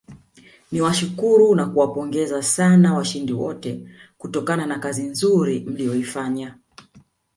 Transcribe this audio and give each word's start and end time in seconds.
Niwashukuru 0.71 1.55
na 1.55 1.65
kuwapongeza 1.65 2.43
sana 2.43 2.93
washindi 2.93 3.33
wote 3.33 3.87
kutokana 4.17 4.65
na 4.65 4.79
kazi 4.79 5.03
nzuri 5.03 5.59
mliyoifanya 5.59 6.57